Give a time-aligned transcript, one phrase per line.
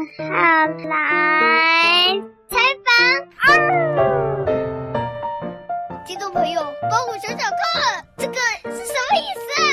[0.00, 0.90] 号来
[2.48, 2.88] 采访。
[3.36, 3.48] 啊！
[6.06, 6.60] 听众朋友，
[6.90, 7.52] 帮我想想看，
[8.16, 9.66] 这个是什么意思啊？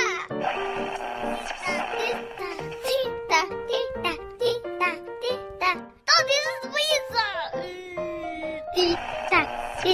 [2.84, 2.90] 滴
[3.30, 3.32] 答
[3.66, 3.72] 滴
[4.04, 4.06] 答滴答
[4.38, 4.42] 滴
[4.80, 4.84] 答
[5.22, 5.24] 滴
[5.60, 7.22] 答，到底是什么意思啊？
[7.56, 7.58] 嗯，
[8.76, 8.78] 滴
[9.30, 9.34] 答
[9.82, 9.86] 滴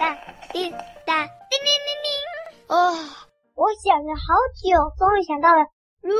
[0.00, 0.02] 答
[0.52, 0.54] 滴
[1.06, 2.06] 答，叮叮叮叮。
[2.68, 2.74] 哦，
[3.54, 4.20] 我想了好
[4.62, 4.66] 久，
[4.98, 5.60] 终于想到了。
[6.02, 6.14] 如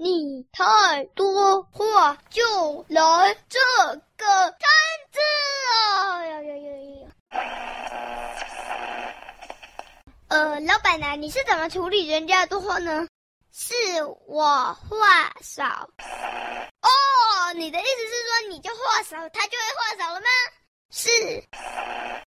[0.00, 3.58] 你太多话，就来这
[4.16, 4.60] 个摊
[5.10, 5.18] 子
[5.74, 6.24] 啊！
[6.24, 6.70] 呀呀呀
[7.02, 7.40] 呀！
[10.28, 13.08] 呃，老板啊，你是怎么处理人家的话呢？
[13.52, 13.74] 是
[14.28, 15.64] 我话少。
[15.64, 20.26] 哦，你的意思是说你就话少，他就会话少了吗？
[20.92, 21.10] 是。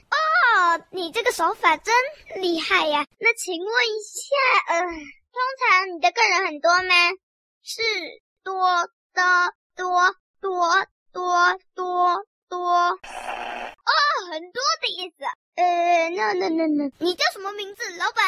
[0.09, 1.93] 哦，你这个手法真
[2.41, 3.05] 厉害呀！
[3.19, 7.11] 那请问一下，呃，通常你的客人很多吗？
[7.63, 7.81] 是
[8.43, 9.21] 多的
[9.75, 12.69] 多多多多多。
[12.69, 13.91] 哦，
[14.31, 15.23] 很多的意思。
[15.55, 18.25] 呃，那那那那，你叫什么名字，老板？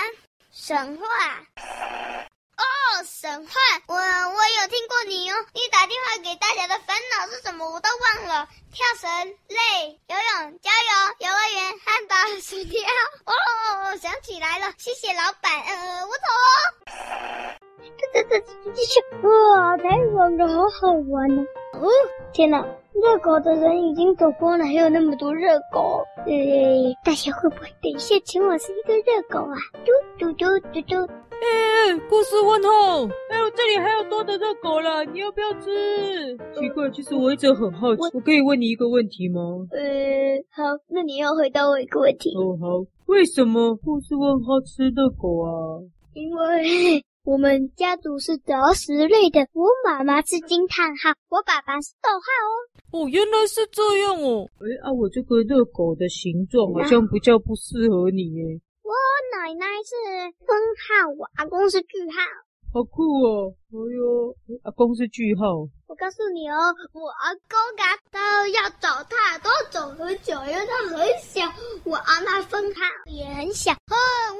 [0.52, 1.06] 神话。
[2.58, 2.64] 哦，
[3.04, 3.54] 神话，
[3.88, 5.46] 我我有听过你哦。
[5.54, 7.68] 你打电话给大家的烦恼是什么？
[7.72, 8.48] 我都忘了。
[8.72, 9.10] 跳绳、
[9.48, 12.80] 累、游泳、郊游、游乐园、汉堡、薯条。
[13.26, 15.62] 哦，想起来了，谢谢老板。
[15.62, 15.91] 呃，我走了。
[18.64, 21.42] 这这这这这，哇，太爽了，好好玩呢。
[21.74, 21.88] 哦，
[22.32, 22.64] 天哪！
[22.94, 26.04] 热狗的人已经走光了，还有那么多热狗。
[26.18, 26.32] 呃，
[27.04, 29.56] 大家会不会等一下请我吃一个热狗啊？
[29.86, 30.96] 嘟嘟嘟嘟嘟。
[31.32, 33.06] 哎，故事问号。
[33.32, 36.38] 哎我，这里还有多的热狗了，你要不要吃？
[36.54, 39.42] 奇怪，其实我一直很好奇，我可以问你一个问题吗？
[39.72, 39.82] 呃，
[40.52, 42.36] 好，那你要回答我一个问题。
[42.36, 42.86] 哦，好。
[43.08, 45.82] 为什么故事问号吃热狗啊？
[46.14, 47.04] 因为。
[47.24, 53.06] 我们家族是择食类的，我妈妈是惊叹号，我爸爸是逗号哦。
[53.06, 54.50] 哦，原来是这样哦。
[54.58, 58.60] 哎啊，我这个热狗的形状好像比较不适合你耶。
[58.82, 58.92] 我
[59.38, 59.94] 奶奶是
[60.48, 62.18] 分号，我阿公是句号。
[62.74, 63.54] 好酷哦！
[63.70, 64.34] 哎呦，
[64.64, 65.68] 阿公是句号。
[65.88, 71.42] 我告诉你哦，我阿公啊，都要找他都走很久，因为他很小。
[71.84, 72.82] 我阿妈分号
[73.12, 74.31] 也很小，哦，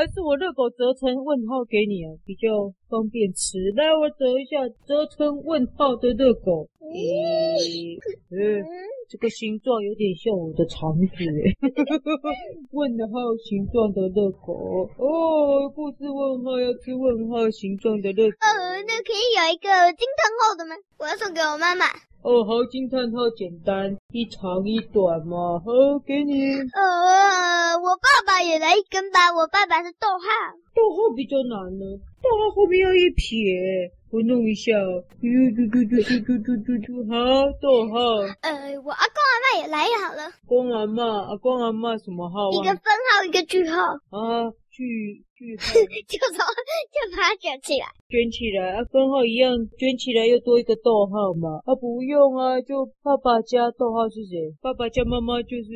[0.00, 3.58] 还是我热狗折成问号给你啊，比较方便吃。
[3.76, 4.56] 来，我折一下，
[4.88, 6.66] 折成问号的热狗。
[6.90, 8.64] 嗯，嗯。
[9.10, 11.50] 这个形状有点像我的肠子诶，
[12.70, 18.36] 问号形状的热狗哦，不是问号，要吃问号形状的热狗。
[18.38, 19.66] 呃，那可以有一个
[19.98, 20.76] 惊叹号的吗？
[20.96, 21.86] 我要送给我妈妈。
[22.22, 26.54] 哦，好，惊叹号简单，一长一短嘛，好，给你。
[26.70, 30.22] 呃，我爸爸也来一根吧，我爸爸是逗号。
[30.70, 33.90] 逗号比较难呢，逗号后面要一撇。
[34.12, 34.72] 我弄一下，
[35.20, 37.14] 嘟嘟嘟嘟嘟嘟嘟嘟嘟，好，
[37.62, 37.94] 逗号。
[38.42, 40.32] 呃，我阿公阿妈也来好了。
[40.46, 42.54] 公阿妈，阿公阿妈什么号啊？
[42.54, 43.78] 一个分号，一个句号。
[44.10, 45.74] 啊，句句号。
[46.06, 47.86] 就从就把它卷起来。
[48.08, 51.60] 卷起来，啊，分号一样，卷起来又多一个逗号嘛。
[51.64, 54.54] 啊，不用啊，就爸爸加逗号是谁？
[54.60, 55.70] 爸爸加妈妈就是。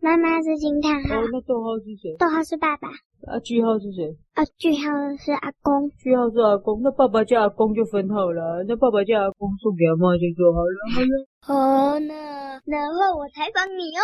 [0.00, 1.22] 妈妈是惊叹号。
[1.22, 2.14] 哦，那逗号是谁？
[2.18, 2.88] 逗号是爸爸。
[3.26, 4.10] 啊，句号是谁？
[4.34, 5.88] 啊，句号是阿公。
[5.98, 8.64] 句号是阿公，那爸爸加阿公就分号了。
[8.66, 10.76] 那爸爸加阿公送给阿妈就做好了。
[11.40, 12.60] 好了。
[12.66, 14.02] 然后我采访你哦。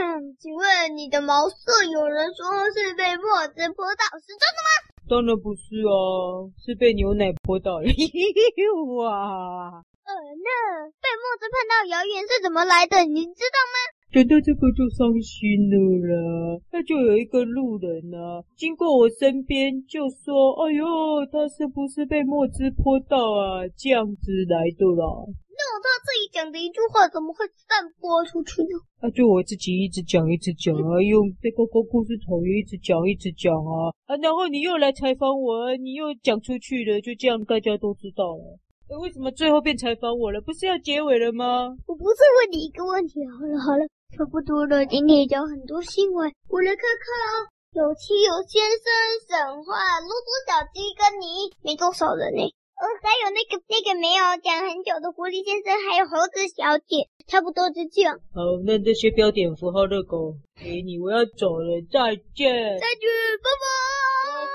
[0.00, 4.68] 嗯，请问你的毛色，有人说是被墨汁泼到，是真的吗？
[5.04, 7.84] 当然不是哦，是被牛奶泼到了。
[8.96, 9.84] 哇！
[10.08, 10.48] 呃，那
[10.88, 13.04] 被墨汁喷到谣言是怎么来的？
[13.04, 13.76] 你知道吗？
[14.10, 15.76] 讲到这个就伤心了
[16.08, 20.82] 啦，那就有一个路人啊，经过我身边就说：“哎呦，
[21.30, 23.68] 他是不是被墨汁泼到啊？
[23.76, 25.28] 这样子来的啦。”
[25.70, 28.74] 那他自己讲的一句话怎么会散播出去呢？
[29.00, 38.58] 那、啊、就我自己一直讲一直讲啊，用这个故事头一直讲一直讲啊啊，然后你又来采访我，你又讲出去了，就这样大家都知道了。
[38.98, 40.40] 为什么最后变采访我了？
[40.40, 41.70] 不是要结尾了吗？
[41.86, 43.86] 我不是问你一个问题，好了好了。
[44.18, 47.46] 差不多了，今天讲很多新闻，我来看看啊。
[47.70, 48.90] 有企鹅先生、
[49.30, 52.42] 神话、露珠小鸡跟你没多少人呢。
[52.80, 58.16] 呃，还有那个那个没有讲很久的狐狸先生，还有猴子小姐，差不多就这样。
[58.32, 62.80] 好，那这些标点符号的狗给你，我要走了，再见。
[62.80, 63.04] 再见，
[63.44, 63.64] 拜拜。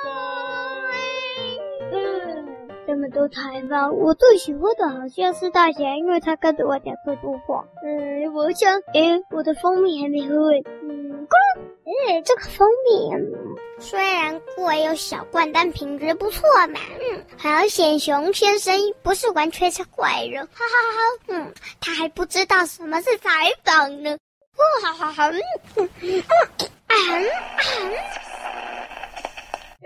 [0.04, 0.10] 拜
[0.90, 0.92] 拜。
[1.94, 2.50] 嗯。
[2.88, 7.66] 这么多采访，我最喜欢的好像是大侠，因为他跟着我讲最多话。
[7.84, 10.36] 嗯，我想，诶，我的蜂蜜还没喝。
[11.86, 12.20] 嗯，咕噜。
[12.20, 13.12] 嗯，这个蜂蜜，
[13.80, 16.80] 虽然贵又小罐，但品质不错嘛。
[17.00, 21.00] 嗯，好险熊先生不是完全是坏人，哈哈哈。
[21.28, 23.30] 嗯，他还不知道什么是采
[23.64, 24.12] 访呢。
[24.12, 25.30] 哦，好好好。
[25.32, 25.42] 嗯
[25.76, 26.24] 嗯嗯
[26.88, 27.14] 啊啊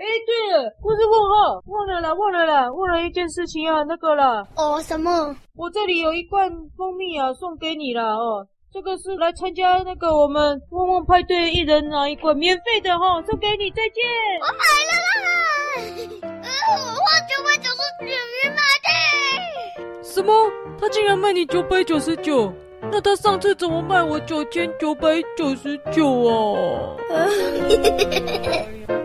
[0.00, 4.42] 哎，对了，不是问号，忘了啦，忘了啦，忘了一件事情啊，那个啦。
[4.56, 5.36] 哦，什么？
[5.54, 8.46] 我这里有一罐蜂蜜啊，送给你了哦。
[8.72, 14.04] 这个是来参加那个我们旺旺派对，一人拿一罐，免费的哈、哦，送给你，再见。
[14.40, 15.26] 我买了啦。
[16.22, 16.48] 呃，
[16.94, 18.88] 花九百九十九元买的。
[20.04, 20.32] 什么？
[20.80, 22.52] 他竟然卖你九百九十九？
[22.92, 26.96] 那他上次怎么卖我九千九百九十九啊？